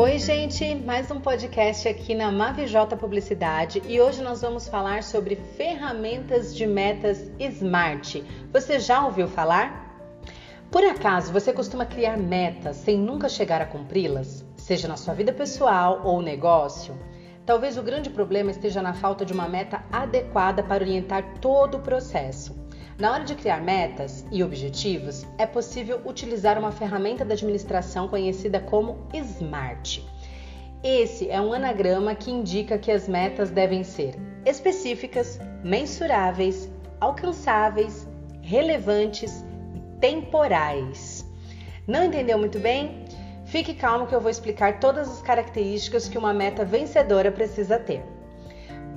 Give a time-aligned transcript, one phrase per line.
[0.00, 5.34] Oi, gente, mais um podcast aqui na Mavj Publicidade e hoje nós vamos falar sobre
[5.34, 8.24] ferramentas de metas Smart.
[8.52, 10.22] Você já ouviu falar?
[10.70, 15.32] Por acaso você costuma criar metas sem nunca chegar a cumpri-las, seja na sua vida
[15.32, 16.96] pessoal ou negócio?
[17.44, 21.80] Talvez o grande problema esteja na falta de uma meta adequada para orientar todo o
[21.80, 22.57] processo.
[22.98, 28.58] Na hora de criar metas e objetivos, é possível utilizar uma ferramenta da administração conhecida
[28.58, 30.00] como SMART.
[30.82, 38.08] Esse é um anagrama que indica que as metas devem ser específicas, mensuráveis, alcançáveis,
[38.42, 39.44] relevantes
[39.76, 41.24] e temporais.
[41.86, 43.04] Não entendeu muito bem?
[43.44, 48.02] Fique calmo que eu vou explicar todas as características que uma meta vencedora precisa ter.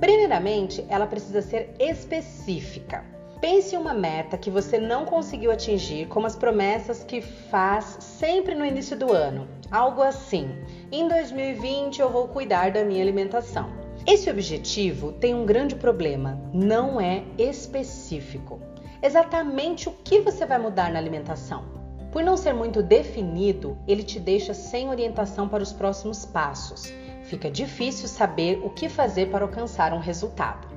[0.00, 3.21] Primeiramente, ela precisa ser específica.
[3.42, 8.54] Pense em uma meta que você não conseguiu atingir, como as promessas que faz sempre
[8.54, 9.48] no início do ano.
[9.68, 10.48] Algo assim:
[10.92, 13.68] em 2020 eu vou cuidar da minha alimentação.
[14.06, 18.60] Esse objetivo tem um grande problema: não é específico.
[19.02, 21.64] Exatamente o que você vai mudar na alimentação?
[22.12, 26.92] Por não ser muito definido, ele te deixa sem orientação para os próximos passos.
[27.24, 30.70] Fica difícil saber o que fazer para alcançar um resultado.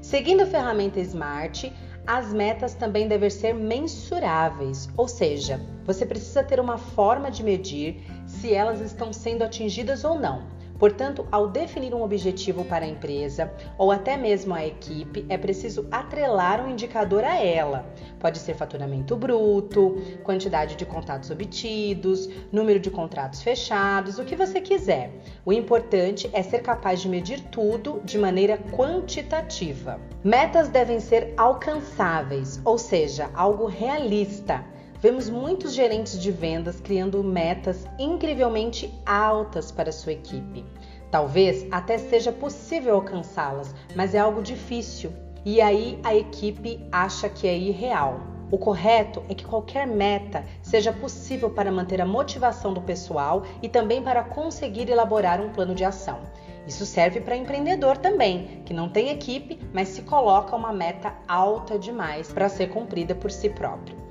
[0.00, 1.70] Seguindo a ferramenta SMART,
[2.06, 8.02] as metas também devem ser mensuráveis, ou seja, você precisa ter uma forma de medir
[8.26, 10.59] se elas estão sendo atingidas ou não.
[10.80, 15.86] Portanto, ao definir um objetivo para a empresa ou até mesmo a equipe, é preciso
[15.90, 17.84] atrelar um indicador a ela.
[18.18, 24.58] Pode ser faturamento bruto, quantidade de contatos obtidos, número de contratos fechados, o que você
[24.58, 25.12] quiser.
[25.44, 30.00] O importante é ser capaz de medir tudo de maneira quantitativa.
[30.24, 34.64] Metas devem ser alcançáveis, ou seja, algo realista.
[35.00, 40.62] Vemos muitos gerentes de vendas criando metas incrivelmente altas para sua equipe.
[41.10, 45.10] Talvez até seja possível alcançá-las, mas é algo difícil
[45.42, 48.20] e aí a equipe acha que é irreal.
[48.50, 53.70] O correto é que qualquer meta seja possível para manter a motivação do pessoal e
[53.70, 56.18] também para conseguir elaborar um plano de ação.
[56.66, 61.78] Isso serve para empreendedor também, que não tem equipe, mas se coloca uma meta alta
[61.78, 64.09] demais para ser cumprida por si próprio.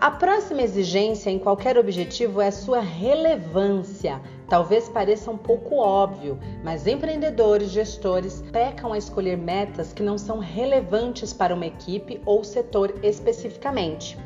[0.00, 4.20] A próxima exigência em qualquer objetivo é sua relevância.
[4.48, 10.38] Talvez pareça um pouco óbvio, mas empreendedores, gestores pecam a escolher metas que não são
[10.38, 14.16] relevantes para uma equipe ou setor especificamente.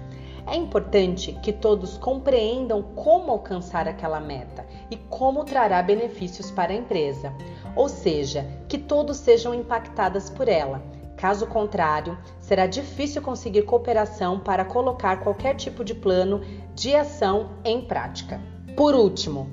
[0.46, 6.76] É importante que todos compreendam como alcançar aquela meta e como trará benefícios para a
[6.76, 7.32] empresa,
[7.74, 10.82] ou seja, que todos sejam impactadas por ela
[11.22, 16.40] Caso contrário, será difícil conseguir cooperação para colocar qualquer tipo de plano
[16.74, 18.40] de ação em prática.
[18.76, 19.48] Por último,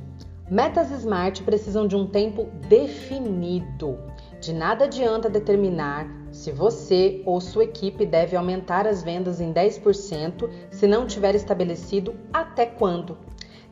[0.50, 4.00] metas SMART precisam de um tempo definido.
[4.42, 10.50] De nada adianta determinar se você ou sua equipe deve aumentar as vendas em 10%
[10.72, 13.16] se não tiver estabelecido até quando.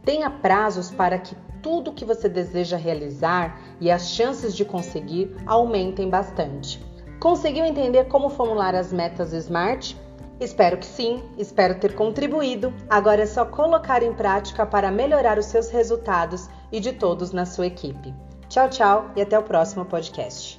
[0.05, 6.07] Tenha prazos para que tudo que você deseja realizar e as chances de conseguir aumentem
[6.07, 6.79] bastante.
[7.19, 9.95] Conseguiu entender como formular as metas SMART?
[10.39, 12.71] Espero que sim, espero ter contribuído.
[12.87, 17.45] Agora é só colocar em prática para melhorar os seus resultados e de todos na
[17.45, 18.13] sua equipe.
[18.47, 20.56] Tchau, tchau e até o próximo podcast.